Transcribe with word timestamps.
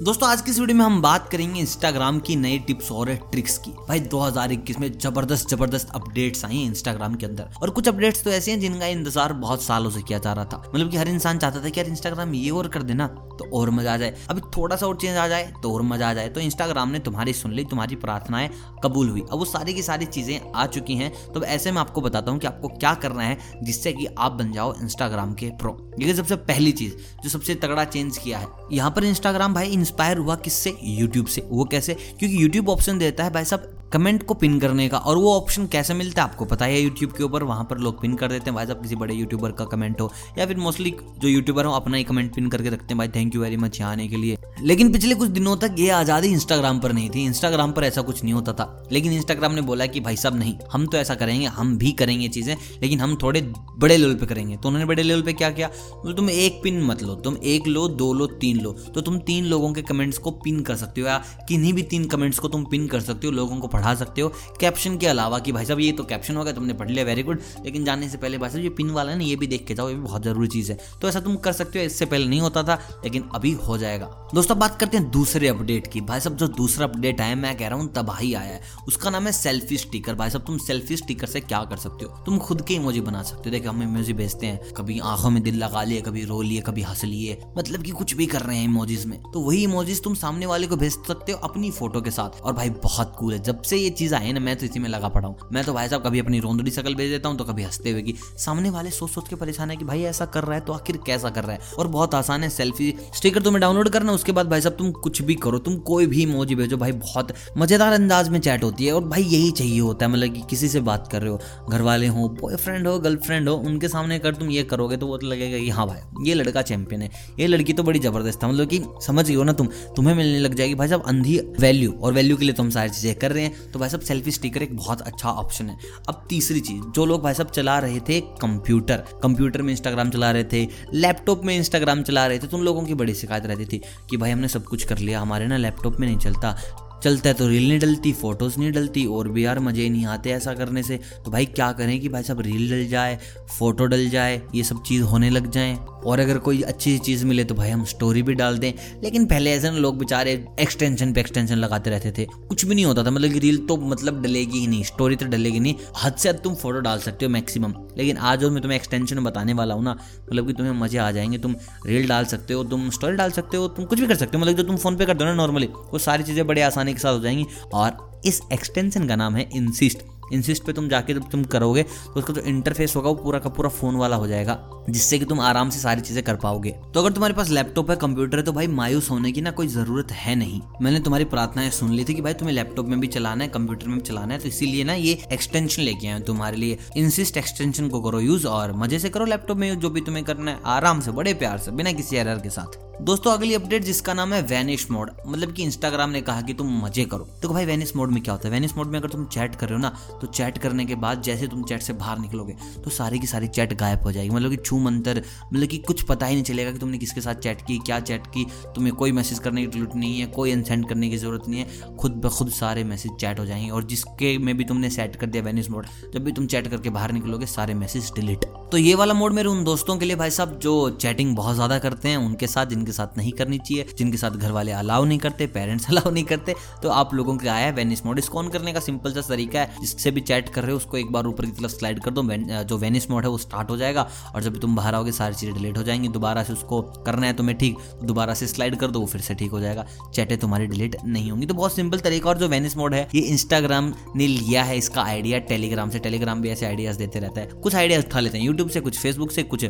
दोस्तों, 0.00 0.28
आज 0.28 0.40
की 0.40 0.50
इस 0.50 0.58
वीडियो 0.60 0.76
में 0.78 0.84
हम 0.84 1.00
बात 1.02 1.28
करेंगे 1.28 1.60
इंस्टाग्राम 1.60 2.18
की 2.26 2.34
नई 2.36 2.58
टिप्स 2.58 2.90
और 2.92 3.08
ट्रिक्स 3.32 3.56
की। 3.58 3.70
भाई 3.88 4.00
2021 4.02 4.78
में 4.80 4.92
ज़बरदस्त 4.92 5.48
ज़बरदस्त 5.48 5.90
अपडेट्स 5.94 6.44
आई 6.44 6.58
इंस्टाग्राम 6.58 7.14
के 7.14 7.26
अंदर। 7.26 7.50
और 7.62 7.70
कुछ 7.70 7.88
अपडेट्स 7.88 8.22
तो 8.24 8.30
ऐसे 8.30 8.50
हैं 8.50 8.60
जिनका 8.60 8.86
इंतज़ार 8.86 9.32
बहुत 9.32 9.62
सालों 9.62 9.90
से 9.90 10.02
किया 10.02 10.18
जा 10.18 10.32
रहा 10.32 10.44
था। 10.44 10.62
मतलब 10.66 10.90
कि 10.90 10.96
हर 10.96 11.08
इंसान 11.08 11.38
चाहता 11.38 11.64
था 11.64 11.68
कि 11.68 11.80
यार 11.80 11.88
इंस्टाग्राम 11.88 12.32
ये 12.34 12.50
और 12.50 12.68
कर 12.68 12.82
देना 12.82 13.06
तो 13.06 13.48
और 13.58 13.70
मज़ा 13.70 13.92
आ 13.92 13.96
जाए। 13.96 14.14
अभी 14.30 14.40
थोड़ा 14.56 14.76
सा 14.76 14.86
और 14.86 14.96
चेंज 14.96 15.16
आ 15.16 15.26
जाए 15.28 15.52
तो 15.62 15.74
और 15.74 15.82
मज़ा 15.82 16.08
आ 16.08 16.14
जाए। 16.14 16.28
तो 16.28 16.40
इंस्टाग्राम 16.40 16.88
ने 16.88 16.98
तुम्हारी 17.00 17.32
सुन 17.32 17.52
ली, 17.52 17.64
तुम्हारी 17.64 17.96
प्रार्थनाएँ 17.96 18.50
कबूल 18.84 19.08
हुई। 19.08 19.20
अब 19.22 19.38
वो 19.38 19.44
सारी 19.44 19.74
की 19.74 19.82
सारी 19.82 20.06
चीज़ें 20.06 20.52
आ 20.52 20.66
चुकी 20.68 20.96
हैं 20.96 21.12
तो 21.32 21.44
ऐसे 21.44 21.72
में 21.72 21.80
आपको 21.80 22.00
बताता 22.00 22.30
हूँ 22.30 22.40
कि 22.40 22.46
आपको 22.46 22.68
क्या 22.70 22.94
करना 22.96 23.22
है, 23.22 23.38
जिससे 23.62 23.92
कि 23.92 24.06
आप 24.08 24.32
बन 24.32 24.52
जाओ 24.52 24.74
इंस्टाग्राम 24.82 25.34
के 25.34 25.50
प्रो 25.58 25.78
ये 26.00 26.14
सबसे 26.14 26.36
पहली 26.36 26.72
चीज़ 26.72 26.92
जो 27.22 27.28
सबसे 27.28 27.54
तगड़ा 27.54 27.84
चेंज 27.84 28.18
किया 28.18 28.38
है। 28.38 28.46
यहाँ 28.72 28.90
पर 28.90 29.04
इंस्टाग्राम 29.04 29.54
भाई 29.54 29.68
इंस्पायर 29.68 30.18
हुआ 30.18 30.36
किससे? 30.36 30.76
यूट्यूब 30.82 31.26
से। 31.26 31.40
वो 31.50 31.64
कैसे? 31.64 31.94
क्योंकि 31.94 32.42
यूट्यूब 32.42 32.68
ऑप्शन 32.68 32.98
देता 32.98 33.24
है 33.24 33.30
भाई 33.30 33.44
साहब 33.44 33.76
कमेंट 33.92 34.22
को 34.22 34.34
पिन 34.34 34.58
करने 34.60 34.88
का 34.88 34.98
और 34.98 35.16
वो 35.16 35.34
ऑप्शन 35.36 35.66
कैसे 35.66 35.94
मिलता 35.94 36.22
है 36.22 36.28
आपको 36.28 36.44
पता 36.44 36.64
है 36.64 36.80
यूट्यूब 36.80 37.12
के 37.12 37.22
ऊपर, 37.24 37.42
वहाँ 37.42 37.64
पर 37.70 37.78
लोग 37.78 38.00
पिन 38.02 38.14
कर 38.14 38.28
देते 38.28 38.44
हैं। 38.44 38.54
भाई 38.54 38.66
साहब, 38.66 38.82
किसी 38.82 38.96
बड़े 38.96 39.14
यूट्यूबर 39.14 39.52
का 39.52 39.64
कमेंट 39.64 40.00
हो 40.00 40.10
या 40.38 40.46
फिर 40.46 40.56
मोस्टली 40.56 40.94
जो 41.18 41.28
यूट्यूबर 41.28 41.64
हो 41.64 41.72
अपना 41.72 41.96
ही 41.96 42.04
कमेंट 42.04 42.34
पिन 42.34 42.48
करके 42.48 42.68
रखते 42.68 42.86
हैं। 42.86 42.98
भाई 42.98 43.08
थैंक 43.08 43.34
यू 43.34 43.40
वेरी 43.40 43.56
मच 43.56 43.80
यहाँ 43.80 43.92
आने 43.92 44.06
के 44.08 44.16
लिए। 44.16 44.36
लेकिन 44.62 44.92
पिछले 44.92 45.14
कुछ 45.14 45.28
दिनों 45.30 45.56
तक 45.56 45.76
ये 45.78 45.88
आज़ादी 45.90 46.28
इंस्टाग्राम 46.28 46.78
पर 46.80 46.92
नहीं 46.92 47.10
थी। 47.10 47.24
इंस्टाग्राम 47.24 47.72
पर 47.72 47.84
ऐसा 47.84 48.02
कुछ 48.02 48.22
नहीं 48.24 48.34
होता 48.34 48.52
था। 48.52 48.88
लेकिन 48.92 49.12
इंस्टाग्राम 49.12 49.52
ने 49.52 49.60
बोला 49.60 49.86
कि, 49.86 50.00
भाई 50.00 50.16
साहब, 50.16 50.38
नहीं, 50.38 50.54
हम 50.72 50.86
तो 50.86 50.98
ऐसा 50.98 51.14
करेंगे, 51.14 51.46
हम 51.48 51.76
भी 51.78 51.92
करेंगे 51.92 52.28
चीज़ें, 52.28 52.54
लेकिन 52.82 53.00
हम 53.00 53.16
थोड़े 53.22 53.40
बड़े 53.78 53.96
लेवल 53.96 54.14
पे 54.14 54.26
करेंगे। 54.26 54.56
तो 54.56 54.68
उन्होंने 54.68 54.86
बड़े 54.86 55.02
लेवल 55.02 55.22
पे 55.22 55.32
क्या 55.32 55.50
किया? 55.50 55.68
तुम 56.16 56.30
एक 56.30 56.60
पिन 56.64 56.82
मत 56.82 57.02
लो, 57.02 57.14
तुम 57.14 57.36
एक 57.44 57.66
लो, 57.66 57.86
दो 57.90 58.12
लो, 58.12 58.26
तीन 58.26 58.60
लो 58.60 58.72
तो 58.94 59.00
तुम 59.00 59.18
तीन 59.20 59.44
लोगों 59.44 59.72
के 59.72 59.82
कमेंट्स 59.82 60.18
को 60.18 60.30
पिन 60.44 60.60
कर 60.60 60.76
सकते 60.76 61.00
हो 61.00 61.06
या 61.06 61.16
किन्हीं 61.48 61.72
भी 61.72 61.82
तीन 61.84 62.04
कमेंट्स 62.06 62.38
को 62.38 62.48
तुम 62.48 62.64
पिन 62.64 62.86
कर 62.86 63.00
सकते 63.00 63.26
हो, 63.26 63.32
लोगों 63.32 63.56
को 63.56 63.68
पढ़ा 63.80 63.94
सकते 63.94 64.20
हो। 64.20 64.32
कैप्शन 64.60 64.96
के 64.96 65.06
अलावा 65.06 65.38
कि 65.38 65.52
भाई 65.52 65.64
साहब, 65.64 65.80
ये 65.80 65.92
तो 65.92 66.04
कैप्शन 66.04 66.36
होगा 66.36 66.52
तुमने 66.52 66.74
पढ़ 66.74 66.90
लिया 66.90 67.04
वेरी 67.04 67.22
गुड 67.22 67.40
लेकिन 67.64 67.84
जानने 67.84 68.08
से 68.08 68.18
पहले 68.18 68.38
भाई 68.38 68.50
साहब, 68.50 68.62
ये 68.62 68.70
पिन 68.70 68.90
वाला 68.90 69.12
है 69.12 69.18
ना, 69.18 69.24
ये 69.24 69.36
भी 69.36 69.46
देख 69.46 69.66
के 69.66 69.74
जाओ, 69.74 69.88
ये 69.88 69.94
भी 69.94 70.00
बहुत 70.00 70.22
ज़रूरी 70.22 70.48
चीज़ 70.48 70.72
है। 70.72 70.78
तो 71.02 71.08
ऐसा 71.08 71.20
तुम 71.20 71.36
कर 71.36 71.52
सकते 71.52 71.78
हो, 71.78 71.84
इससे 71.84 72.06
पहले 72.06 72.26
नहीं 72.26 72.40
होता 72.40 72.62
था, 72.62 73.00
लेकिन 73.04 73.28
अभी 73.34 73.52
हो 73.52 73.78
जाएगा। 73.78 74.06
दोस्तों, 74.34 74.58
बात 74.58 74.80
करते 74.80 74.96
हैं 74.96 75.10
दूसरे 75.10 75.48
अपडेट 75.48 75.86
की। 75.86 76.00
भाई 76.00 76.20
साहब, 76.20 76.36
जो 76.36 76.48
दूसरा 76.48 76.86
अपडेट 76.86 77.20
आया, 77.20 77.34
मैं 77.34 77.56
कह 77.56 77.68
रहा 77.68 77.78
हूँ, 77.78 77.92
तबाही 77.92 78.34
आया 78.34 78.54
है। 78.54 78.62
उसका 78.88 79.10
नाम 79.10 79.26
है 79.26 79.32
सेल्फी 79.32 79.76
स्टिकर 79.76 80.14
भाई 80.14 80.30
साहब, 80.30 80.44
तुम 80.44 80.58
सेल्फी 80.58 80.96
स्टिकर 80.96 81.26
से 81.26 81.40
क्या 81.40 81.64
कर 81.64 81.76
सकते 81.76 82.04
हो? 82.04 82.22
तुम 82.26 82.38
खुद 82.38 82.62
के 82.62 82.74
इमोजी 82.74 83.00
बना 83.00 83.22
सकते 83.22 83.42
हो। 83.44 83.50
देखो, 83.50 83.68
हम 83.68 83.82
इमोजी 83.82 84.12
भेजते 84.12 84.46
हैं। 84.46 84.72
कभी 84.72 84.98
आँखों 84.98 85.30
में 85.30 85.42
दिल 85.42 85.54
लगा 85.54 85.82
लिए, 85.82 86.00
कभी 86.00 86.24
रो 86.24 86.42
लिए, 86.42 86.60
कभी 86.60 86.82
हंस 86.82 87.04
लिए। 87.04 87.38
मतलब 87.58 87.82
कि 87.82 87.90
कुछ 87.90 88.14
भी 88.14 88.26
कर 88.26 88.40
रहे 88.40 88.56
हैं 88.56 88.64
इमोजीज 88.64 89.06
में। 89.06 89.22
तो 89.34 89.40
वही 89.40 89.62
इमोजीज 89.62 90.02
तुम 90.02 90.14
सामने 90.14 90.46
वाले 90.46 90.66
को 90.66 90.76
भेज 90.76 90.92
सकते 90.92 91.32
हो 91.32 91.38
अपनी 91.38 91.70
फ़ोटो 91.70 92.00
के 92.00 92.10
साथ। 92.10 92.40
और 92.40 92.52
भाई, 92.52 92.70
बहुत 92.70 93.16
कूल 93.18 93.32
है। 93.32 93.38
जब 93.38 93.62
से 93.70 93.76
ये 93.76 93.90
चीज़ 93.92 94.14
आई 94.14 94.32
ना, 94.32 94.40
मैं 94.40 94.56
तो 94.56 94.66
इसी 94.66 94.78
में 94.78 94.88
लगा 94.88 95.08
पड़ा 95.08 95.26
हूँ। 95.28 95.48
मैं 95.52 95.64
तो 95.64 95.72
भाई 95.74 95.88
साहब 95.88 96.02
कभी 96.02 96.20
अपनी 96.20 96.40
रोंदड़ी 96.40 96.70
शकल 96.70 96.94
भेज 96.94 97.10
देता 97.10 97.28
हूँ 97.28 97.36
तो 97.38 97.44
कभी 97.44 97.62
हँसते 97.62 97.90
हुए 97.90 98.02
की, 98.02 98.14
सामने 98.38 98.70
वाले 98.70 98.90
सोच 98.90 99.10
सोच 99.10 99.28
के 99.28 99.36
परेशान 99.36 99.70
है 99.70 99.76
कि 99.76 99.84
भाई 99.84 100.02
ऐसा 100.04 100.24
कर 100.26 100.44
रहा 100.44 100.54
है 100.54 100.60
तो 100.60 100.72
आखिर 100.72 100.96
कैसा 101.06 101.30
कर 101.30 101.44
रहा 101.44 101.52
है? 101.52 101.60
और 101.78 101.88
बहुत 101.88 102.14
आसान 102.14 102.42
है, 102.42 102.48
सेल्फी 102.50 102.94
स्टिकर 103.16 103.42
तुम्हें 103.42 103.60
डाउनलोड 103.60 103.88
करना, 103.88 104.12
उसके 104.12 104.32
बाद 104.32 104.48
भाई 104.50 104.60
साहब 104.60 104.76
तुम 104.76 104.90
कुछ 105.00 105.22
भी 105.22 105.34
करो, 105.36 105.58
तुम 105.60 105.76
कोई 105.86 106.06
भी 106.06 106.22
इमोजी 106.22 106.54
भेजो, 106.54 106.76
भाई 106.76 106.92
बहुत 106.94 107.32
मज़ेदार 107.58 107.92
अंदाज 107.92 108.28
में 108.28 108.38
चैट 108.40 108.64
होती 108.64 108.86
है 108.86 108.92
और 108.92 109.04
भाई 109.04 109.22
यही 109.24 109.50
चाहिए 109.52 109.78
होता 109.80 110.06
है 110.06 110.12
मतलब 110.12 110.34
कि 110.34 110.42
किसी 110.50 110.68
से 110.68 110.80
बात 110.82 111.08
कर 111.12 111.22
रहे 111.22 111.30
हो 111.30 111.68
घर 111.70 111.82
वाले 111.82 112.06
हो 112.08 112.28
बॉयफ्रेंड 112.40 112.86
हो 112.86 112.98
गर्लफ्रेंड 112.98 113.48
हो, 113.48 113.54
उनके 113.56 113.88
सामने 113.88 114.18
कर 114.18 114.34
तुम 114.34 114.50
ये 114.50 114.62
करोगे 114.64 114.96
तो 114.96 115.06
वो 115.06 115.16
तो 115.16 115.26
लगेगा 115.26 115.58
कि 115.58 115.68
हाँ 115.70 115.86
भाई, 115.86 116.26
ये 116.28 116.34
लड़का 116.34 116.62
चैंपियन 116.62 117.02
है। 117.02 117.10
ये 117.40 117.46
लड़की 117.46 117.72
तो 117.72 117.82
बड़ी 117.82 117.98
ज़बरदस्त 117.98 118.44
है 118.44 118.50
मतलब 118.50 118.68
कि 118.68 118.82
समझ 119.06 119.26
गए 119.28 119.34
हो 119.34 119.44
ना 119.44 119.52
तुम, 119.52 119.66
तुम्हें 119.96 120.14
मिलने 120.14 120.38
लग 120.38 120.54
जाएगी। 120.54 120.74
भाई 120.74 120.88
साहब, 120.88 121.02
अंधी 121.06 121.38
वैल्यू 121.60 121.92
और 121.92 122.12
वैल्यू 122.12 122.36
के 122.36 122.44
लिए 122.44 122.54
तुम 122.54 122.70
सारी 122.70 122.90
चीज़ें 122.90 123.14
कर 123.14 123.32
रहे 123.32 123.44
हैं। 123.44 123.59
तो 123.72 123.78
भाई 123.78 123.88
साहब 123.88 124.02
सेल्फी 124.02 124.30
स्टिकर 124.30 124.62
एक 124.62 124.76
बहुत 124.76 125.00
अच्छा 125.02 125.28
ऑप्शन 125.30 125.68
है। 125.68 125.78
अब 126.08 126.26
तीसरी 126.28 126.60
चीज़, 126.60 126.82
जो 126.84 127.04
लोग 127.04 127.22
भाई 127.22 127.34
साहब 127.34 127.50
चला 127.50 127.78
रहे 127.78 128.00
थे 128.00 128.20
कंप्यूटर 128.40 129.04
कंप्यूटर 129.22 129.62
में 129.62 129.70
इंस्टाग्राम 129.72 130.10
चला 130.10 130.30
रहे 130.30 130.44
थे 130.44 130.66
लैपटॉप 130.94 131.44
में 131.44 131.56
इंस्टाग्राम 131.56 132.02
चला 132.02 132.26
रहे 132.26 132.38
थे 132.38 132.46
तो 132.46 132.56
उन 132.56 132.64
लोगों 132.64 132.84
की 132.84 132.94
बड़ी 132.94 133.14
शिकायत 133.14 133.46
रहती 133.46 133.66
थी 133.66 133.80
कि 134.10 134.16
भाई 134.16 134.30
हमने 134.30 134.48
सब 134.48 134.64
कुछ 134.64 134.84
कर 134.84 134.98
लिया, 134.98 135.20
हमारे 135.20 135.46
ना 135.46 135.56
लैपटॉप 135.56 136.00
में 136.00 136.06
नहीं 136.08 136.18
चलता। 136.18 136.56
चलता 137.04 137.28
है 137.28 137.34
तो 137.34 137.48
रील 137.48 137.68
नहीं 137.68 137.78
डलती, 137.78 138.12
फ़ोटोज़ 138.12 138.58
नहीं 138.58 138.72
डलती, 138.72 139.04
और 139.06 139.28
भी 139.28 139.44
यार 139.44 139.58
मज़े 139.58 139.88
नहीं 139.88 140.06
आते 140.06 140.30
ऐसा 140.30 140.54
करने 140.54 140.82
से। 140.82 141.00
तो 141.24 141.30
भाई 141.30 141.46
क्या 141.46 141.70
करें 141.72 141.98
कि 142.00 142.08
भाई 142.08 142.22
साहब 142.22 142.40
रील 142.40 142.70
डल 142.70 142.86
जाए, 142.86 143.18
फ़ोटो 143.58 143.86
डल 143.86 144.08
जाए, 144.08 144.40
ये 144.54 144.64
सब 144.64 144.82
चीज़ 144.82 145.02
होने 145.02 145.30
लग 145.30 145.50
जाए। 145.50 145.78
और 146.06 146.20
अगर 146.20 146.38
कोई 146.38 146.60
अच्छी 146.62 146.96
चीज़ 146.98 147.24
मिले 147.26 147.44
तो 147.44 147.54
भाई 147.54 147.70
हम 147.70 147.84
स्टोरी 147.84 148.22
भी 148.22 148.34
डाल 148.34 148.58
दें। 148.58 148.72
लेकिन 149.02 149.26
पहले 149.26 149.50
ऐसे 149.52 149.70
ना 149.70 149.78
लोग 149.78 149.98
बेचारे 149.98 150.32
एक्सटेंशन 150.60 151.12
पे 151.12 151.20
एक्सटेंशन 151.20 151.56
लगाते 151.56 151.90
रहते 151.90 152.12
थे। 152.18 152.26
कुछ 152.48 152.64
भी 152.64 152.74
नहीं 152.74 152.84
होता 152.84 153.04
था 153.04 153.10
मतलब 153.10 153.38
रील 153.38 153.58
तो 153.66 153.76
मतलब 153.76 154.22
डलेगी 154.22 154.58
ही 154.58 154.66
नहीं 154.66 154.84
स्टोरी 154.84 155.16
तो 155.16 155.26
डलेगी 155.26 155.60
नहीं। 155.60 155.74
हद 156.02 156.14
से 156.14 156.28
हद 156.28 156.40
तुम 156.44 156.54
फ़ोटो 156.54 156.80
डाल 156.80 156.98
सकते 156.98 157.24
हो 157.24 157.30
मैक्सिमम 157.30 157.74
लेकिन 157.98 158.16
आज 158.16 158.44
और 158.44 158.50
मैं 158.50 158.62
तुम्हें 158.62 158.78
एक्सटेंशन 158.78 159.20
बताने 159.24 159.52
वाला 159.52 159.74
हूँ 159.74 159.84
ना 159.84 159.92
मतलब 159.92 160.46
कि 160.46 160.52
तुम्हें 160.52 160.72
मज़े 160.72 160.98
आ 160.98 161.10
जाएँगे। 161.10 161.38
तुम 161.38 161.54
रील 161.86 162.08
डाल 162.08 162.24
सकते 162.24 162.54
हो, 162.54 162.64
तुम 162.64 162.88
स्टोरी 162.90 163.16
डाल 163.16 163.30
सकते 163.30 163.56
हो, 163.56 163.68
तुम 163.68 163.84
कुछ 163.84 164.00
भी 164.00 164.06
कर 164.06 164.16
सकते 164.16 164.36
हो 164.36 164.42
मतलब 164.42 164.56
जो 164.56 164.62
तुम 164.62 164.76
फ़ोन 164.76 164.96
पे 164.96 165.06
कर 165.06 165.14
दो 165.14 165.24
ना 165.24 165.34
नॉर्मली 165.34 165.66
वो 165.66 165.98
सारी 165.98 166.24
चीज़ें 166.24 166.46
बड़े 166.46 166.62
आसानी 166.62 166.89
के 166.92 166.98
साथ 166.98 167.12
हो 167.12 167.20
जाएँगी 167.20 167.46
और 167.74 168.20
इस 168.24 168.40
एक्सटेंशन 168.52 169.08
का 169.08 169.16
नाम 169.16 169.36
है 169.36 169.48
इंसिस्ट 169.52 169.98
इंसिस्ट 170.32 170.64
पे 170.64 170.72
तुम 170.72 170.88
जाके 170.88 171.14
जब 171.14 171.28
तुम 171.30 171.44
करोगे 171.46 171.82
तो 171.82 172.12
उसका 172.12 172.32
जो 172.32 172.40
इंटरफेस 172.42 172.96
होगा 172.96 173.08
वो 173.08 173.14
पूरा 173.14 173.38
का 173.38 173.50
पूरा 173.50 173.68
फ़ोन 173.70 173.96
वाला 173.96 174.16
हो 174.16 174.26
जाएगा, 174.26 174.58
जिससे 174.90 175.18
कि 175.18 175.24
तुम 175.24 175.40
आराम 175.40 175.70
से 175.70 175.78
सारी 175.78 176.00
चीज़ें 176.00 176.22
कर 176.24 176.36
पाओगे। 176.36 176.70
तो 176.94 177.00
अगर 177.00 177.12
तुम्हारे 177.12 177.34
पास 177.34 177.50
लैपटॉप 177.50 177.90
है 177.90 177.96
कंप्यूटर 177.96 178.38
है 178.38 178.44
तो 178.44 178.52
भाई 178.52 178.66
मायूस 178.68 179.10
होने 179.10 179.32
की 179.32 179.40
ना 179.40 179.50
कोई 179.50 179.66
ज़रूरत 179.68 180.12
है 180.12 180.34
नहीं। 180.34 180.60
मैंने 180.82 181.00
तुम्हारी 181.00 181.24
प्रार्थनाएँ 181.26 181.70
सुन 181.70 181.92
ली 181.92 182.04
थी 182.04 182.14
कि 182.14 182.22
भाई 182.22 182.34
तुम्हें 182.34 182.54
लैपटॉप 182.56 182.86
में 182.86 182.98
भी 183.00 183.06
चलाना 183.08 183.44
है 183.44 183.50
कंप्यूटर 183.50 183.88
में 183.88 183.98
भी 183.98 184.02
चलाना 184.02 184.34
है 184.34 184.40
तो 184.40 184.48
इसीलिए 184.48 184.84
ना 184.84 184.94
ये 184.94 185.18
एक्सटेंशन 185.32 185.82
लेके 185.82 186.08
आए 186.08 186.20
तुम्हारे 186.22 186.56
लिए। 186.56 186.78
इंसिस्ट 186.96 187.36
एक्सटेंशन 187.36 187.88
को 187.88 188.00
करो 188.00 188.20
यूज़ 188.20 188.46
और 188.48 188.72
मज़े 188.76 188.98
से 188.98 189.08
करो 189.08 189.24
लैपटॉप 189.24 189.56
में 189.56 189.78
जो 189.80 189.90
भी 189.90 190.00
तुम्हें 190.00 190.24
करना 190.24 190.50
है, 190.50 190.60
आराम 190.66 191.00
से, 191.00 191.10
बड़े 191.10 191.34
प्यार 191.34 191.58
से, 191.58 191.70
बिना 191.70 191.92
किसी 191.92 192.16
एरर 192.16 192.38
के 192.38 192.50
साथ। 192.50 192.78
दोस्तों, 193.02 193.32
अगली 193.32 193.54
अपडेट 193.54 193.84
जिसका 193.84 194.14
नाम 194.14 194.32
है 194.32 194.40
वैनिश 194.42 194.86
मोड 194.90 195.10
मतलब 195.26 195.52
कि 195.52 195.62
इंस्टाग्राम 195.62 196.10
ने 196.10 196.20
कहा 196.20 196.40
कि 196.40 196.54
तुम 196.54 196.72
मज़े 196.80 197.04
करो। 197.04 197.28
तो 197.42 197.48
भाई 197.48 197.66
वैनिश 197.66 197.94
मोड 197.96 198.10
में 198.10 198.22
क्या 198.22 198.34
होता 198.34 198.48
है? 198.48 198.54
वैनिश 198.54 198.74
मोड 198.76 198.86
में 198.86 198.98
अगर 198.98 199.08
तुम 199.08 199.24
चैट 199.26 199.54
कर 199.54 199.68
रहे 199.68 199.74
हो 199.74 199.82
ना 199.82 199.88
तो 200.20 200.26
चैट 200.28 200.58
करने 200.58 200.84
के 200.84 200.94
बाद 200.96 201.22
जैसे 201.22 201.46
तुम 201.46 201.62
चैट 201.64 201.82
से 201.82 201.92
बाहर 201.94 202.18
निकलोगे 202.18 202.56
तो 202.84 202.90
सारी 202.90 203.18
की 203.18 203.26
सारी 203.26 203.48
चैट 203.48 203.72
गायब 203.74 204.02
हो 204.02 204.12
जाएगी। 204.12 204.30
मतलब 204.30 204.50
कि 204.50 204.56
छू 204.56 204.78
मंतर 204.78 205.22
मतलब 205.44 205.68
कि 205.68 205.78
कुछ 205.80 206.02
पता 206.02 206.26
ही 206.26 206.34
नहीं 206.34 206.44
चलेगा 206.44 206.72
कि 206.72 206.78
तुमने 206.78 206.98
किसके 206.98 207.20
साथ 207.20 207.34
चैट 207.36 207.62
की, 207.62 207.78
क्या 207.78 208.00
चैट 208.00 208.26
की। 208.26 208.46
तुम्हें 208.74 208.94
कोई 208.94 209.12
मैसेज 209.12 209.38
करने 209.38 209.66
की 209.66 209.72
ज़रूरत 209.72 209.96
नहीं 209.96 210.20
है, 210.20 210.26
कोई 210.28 210.52
अनसेंड 210.52 210.88
करने 210.88 211.10
की 211.10 211.16
ज़रूरत 211.16 211.48
नहीं 211.48 211.60
है। 211.60 211.96
खुद 211.96 212.12
ब 212.14 212.28
खुद 212.30 212.50
सारे 212.52 212.84
मैसेज 212.84 213.12
चैट 213.20 213.40
हो 213.40 213.46
जाएँगे 213.46 213.70
और 213.70 213.84
जिसके 213.84 214.36
में 214.38 214.56
भी 214.56 214.64
तुमने 214.64 214.90
सेट 214.90 215.16
कर 215.16 215.26
दिया 215.26 215.42
वेनिस 215.42 215.70
मोड 215.70 215.86
जब 216.14 216.24
भी 216.24 216.32
तुम 216.32 216.46
चैट 216.46 216.68
करके 216.68 216.90
बाहर 216.90 217.12
निकलोगे, 217.12 217.46
सारे 217.48 217.74
मैसेज 217.74 218.12
डिलीट। 218.14 218.44
तो 218.72 218.76
ये 218.76 218.94
वाला 218.94 219.14
मोड 219.14 219.32
मेरे 219.32 219.48
उन 219.48 219.62
दोस्तों 219.64 219.96
के 219.98 220.06
लिए 220.06 220.16
भाई 220.16 220.30
साहब, 220.30 220.58
जो 220.58 220.90
चैटिंग 220.92 221.34
बहुत 221.36 221.54
ज़्यादा 221.54 221.78
करते 221.78 222.08
हैं, 222.08 222.16
उनके 222.16 222.46
साथ, 222.46 222.66
जिनके 222.66 222.92
साथ 222.92 223.16
नहीं 223.18 223.32
करनी 223.32 223.58
चाहिए, 223.58 223.86
जिनके 223.98 224.16
साथ 224.16 224.30
घर 224.30 224.50
वाले 224.52 224.72
अलाउ 224.72 225.04
नहीं 225.04 225.18
करते 225.18 225.46
पेरेंट्स 225.46 225.88
अलाउ 225.90 226.10
नहीं 226.12 226.24
करते 226.24 226.54
तो 226.82 226.88
आप 226.90 227.14
लोगों 227.14 227.36
के 227.36 227.48
आया 227.48 227.66
है 227.66 227.72
वेनिस 227.72 228.04
मोड 228.06 228.18
इसको 228.18 228.38
ऑन 228.38 228.48
करने 228.48 228.72
का 228.72 228.80
सिंपल 228.80 229.12
सा 229.12 229.20
तरीका 229.28 229.60
है, 229.60 229.80
जिससे 229.80 230.10
भी 230.10 230.20
चैट 230.20 230.48
कर 230.48 230.62
रहे 230.62 230.72
हो, 230.72 230.76
उसको 230.76 230.96
एक 230.96 231.10
बार 231.12 231.26
ऊपर 231.26 231.46
की 231.46 231.52
तरफ़ 231.52 231.72
स्लाइड 231.72 232.00
कर 232.02 232.10
दो 232.10 232.22
जो 232.64 232.78
वेनिस 232.78 233.10
मोड 233.10 233.24
है, 233.24 233.30
वो 233.30 233.38
स्टार्ट 233.38 233.70
हो 233.70 233.76
जाएगा, 233.76 234.06
और 234.34 234.42
जब 234.42 234.60
तुम 234.60 234.76
बाहर 234.76 234.94
आओगे, 234.94 235.12
सारी 235.12 235.34
चीज़ें 235.34 235.54
डिलीट 235.54 235.78
हो 235.78 235.82
जाएँगी, 235.82 236.08
दोबारा 236.10 236.42
से 236.42 236.52
उसको 236.52 236.80
करना 237.06 237.26
है 237.26 237.32
तुम्हें 237.32 237.56
ठीक, 237.58 237.78
दोबारा 238.04 238.34
से 238.34 238.46
स्लाइड 238.46 238.76
कर 238.76 238.90
दो 238.90 239.04
फिर 239.06 239.20
से 239.20 239.34
ठीक 239.34 239.50
हो 239.50 239.60
जाएगा 239.60 239.86
चैटें 240.14 240.36
तुम्हारी 240.38 240.66
डिलीट 240.66 240.96
नहीं 241.06 241.30
होंगी। 241.30 241.46
तो 241.46 241.54
बहुत 241.54 241.74
सिंपल 241.74 241.98
तरीका, 242.00 242.28
और 242.30 242.38
जो 242.38 242.48
वेनिस 242.48 242.76
मोड 242.76 242.94
है, 242.94 243.06
ये 243.14 243.22
इंस्टाग्राम 243.22 243.92
ने 244.16 244.26
लिया 244.26 244.64
है, 244.64 244.78
इसका 244.78 245.02
आइडिया 245.02 245.38
टेलीग्राम 245.50 245.90
से 245.90 245.98
टेलीग्राम 245.98 246.42
भी 246.42 246.50
ऐसे 246.50 246.66
आइडियाज़ 246.66 246.98
देते 246.98 247.18
रहता 247.18 247.40
है। 247.40 247.46
कुछ 247.52 247.74
आइडियाज़ 247.74 248.06
उठा 248.06 248.20
लेते 248.20 248.38
हैं 248.38 248.58
यूट्यूब 248.60 248.72
से, 248.72 248.80
कुछ 248.80 248.98
फेसबुक 248.98 249.30
से, 249.30 249.42
कुछ 249.44 249.64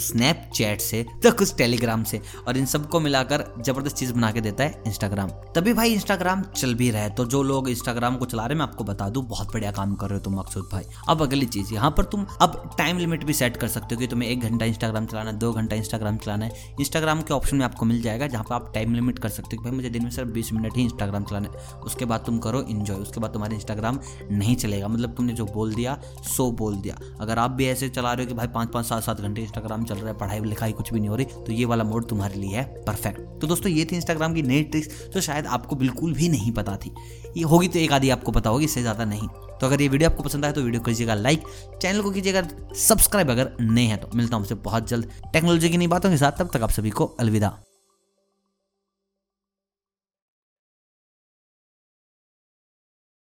स्नैपचैट 0.00 0.80
से 0.80 1.04
तो 1.22 1.30
कुछ 1.32 1.54
टेलीग्राम 1.56 2.02
से। 2.04 2.20
और 2.48 2.56
इन 2.56 2.66
सबको 2.66 3.00
मिलाकर 3.00 3.44
ज़बरदस्त 3.60 3.96
चीज़ 3.96 4.12
बना 4.12 4.30
के 4.32 4.40
देता 4.40 4.64
है 4.64 4.82
इंस्टाग्राम 4.86 5.30
तभी 5.54 5.72
भाई 5.72 5.92
इंस्टाग्राम 5.94 6.42
चल 6.52 6.74
भी 6.74 6.90
रहा 6.90 7.02
है। 7.02 7.10
तो 7.10 7.24
जो 7.26 7.42
लोग 7.42 7.68
इंस्टाग्राम 7.68 8.16
को 8.16 8.24
चला 8.24 8.46
रहे 8.46 8.58
मैं 8.58 8.62
आपको 8.62 8.84
बता 8.84 9.08
दूँ, 9.08 9.22
बहुत 9.24 9.52
बढ़िया 9.52 9.70
काम 9.72 9.94
कर 9.94 10.08
रहे 10.08 10.18
हो 10.18 10.24
तुम, 10.24 10.38
मकसूद 10.38 10.68
भाई। 10.72 10.84
अब 11.08 11.22
अगली 11.22 11.46
चीज़, 11.46 11.72
यहाँ 11.74 11.90
पर 11.90 12.04
तुम 12.04 12.26
अब 12.40 12.74
टाइम 12.78 12.98
लिमिट 12.98 13.24
भी 13.24 13.32
सेट 13.32 13.56
कर 13.56 13.68
सकते 13.68 13.94
हो 13.94 14.00
कि 14.00 14.06
तुम्हें 14.06 14.28
एक 14.28 14.40
घंटा 14.40 14.66
इंस्टाग्राम 14.66 15.06
चलाना 15.06 15.30
है, 15.30 15.36
दो 15.38 15.52
घंटा 15.52 15.76
इंस्टाग्राम 15.76 16.16
चलाना 16.16 16.44
है। 16.44 16.74
इंस्टाग्राम 16.80 17.22
के 17.22 17.34
ऑप्शन 17.34 17.56
में 17.56 17.64
आपको 17.64 17.86
मिल 17.86 18.00
जाएगा, 18.02 18.26
जहाँ 18.26 18.44
पर 18.44 18.54
आप 18.54 18.70
टाइम 18.74 18.94
लिमिट 18.94 19.18
कर 19.18 19.28
सकते 19.28 19.56
हो 19.56 19.62
भाई 19.62 19.72
मुझे 19.72 19.90
दिन 19.90 20.04
में 20.04 20.10
सिर्फ़ 20.10 20.30
बीस 20.30 20.52
मिनट 20.52 20.76
ही 20.76 20.82
इंस्टाग्राम 20.82 21.24
चलाना 21.24 21.48
है। 21.48 21.80
उसके 21.80 22.04
बाद 22.04 22.22
तुम 22.26 22.38
करो 22.38 22.62
इन्जॉय 22.62 22.96
उसके 22.96 23.20
बाद 23.20 23.32
तुम्हारा 23.32 23.54
इंस्टाग्राम 23.54 23.98
नहीं 24.32 24.56
चलेगा। 24.56 24.88
मतलब 24.88 25.14
तुमने 25.14 25.32
जो 25.32 25.44
बोल 25.46 25.74
दिया, 25.74 25.98
सो 26.26 26.50
बोल 26.52 26.76
दिया। 26.76 26.98
अगर 27.20 27.38
आप 27.38 27.50
भी 27.50 27.66
ऐसे 27.66 27.88
चला 27.88 28.12
रहे 28.12 28.24
हो 28.24 28.28
कि 28.28 28.34
भाई 28.36 28.46
पाँच, 28.46 28.68
पाँच, 28.70 28.86
सात 28.86 29.02
सात 29.02 29.20
घंटे 29.20 29.42
इंस्टाग्राम 29.42 29.84
चल 29.84 29.94
रहा 29.94 30.08
है, 30.08 30.16
पढ़ाई, 30.18 30.40
लिखाई 30.42 30.72
कुछ 30.72 30.92
भी 30.92 31.00
नहीं 31.00 31.08
हो 31.08 31.16
रही 31.16 31.26
तो 31.46 31.52
ये 31.52 31.64
वाला 31.64 31.84
मोड 31.84 32.08
तुम्हारे 32.08 32.34
लिए 32.36 32.56
है 32.56 32.64
परफेक्ट 32.86 33.20
तो 33.40 33.46
दोस्तों, 33.46 33.70
ये 33.70 33.84
थी 33.84 33.96
इंस्टाग्राम 33.96 34.34
की 34.34 34.42
नई 34.42 34.62
ट्रिक्स 34.64 35.08
जो 35.14 35.20
शायद 35.20 35.46
आपको 35.48 35.76
बिल्कुल 35.76 36.12
भी 36.14 36.28
नहीं 36.28 36.52
पता 36.52 36.76
थी। 36.76 36.92
ये 37.36 37.42
होगी 37.44 37.68
तो 37.68 37.78
एक 37.78 37.92
आधी 37.92 38.10
आपको 38.10 38.32
पता 38.32 38.50
होगी, 38.50 38.64
इससे 38.64 38.80
ज़्यादा 38.82 39.04
नहीं। 39.04 39.28
तो 39.60 39.66
अगर 39.66 39.82
ये 39.82 39.88
वीडियो 39.88 40.10
आपको 40.10 40.22
पसंद 40.22 40.44
आए 40.44 40.52
तो 40.52 40.62
वीडियो 40.62 40.82
कीजिएगा 40.82 41.14
लाइक 41.14 41.44
चैनल 41.82 42.02
को 42.02 42.10
कीजिएगा 42.10 42.42
सब्सक्राइब 42.78 43.30
अगर 43.30 43.50
नए 43.60 43.84
हैं 43.84 44.00
तो। 44.00 44.08
मिलता 44.14 44.36
हूँ 44.36 44.46
बहुत 44.54 44.88
जल्द। 44.88 45.10
टेक्नोलॉजी 45.32 45.68
की 45.68 45.76
नई 45.76 45.86
बातों 45.88 46.10
के 46.10 46.16
साथ, 46.16 46.32
तब 46.32 46.50
तक 46.52 46.62
आप 46.62 46.70
सभी 46.70 46.90
को 46.90 47.04
अलविदा। 47.20 47.56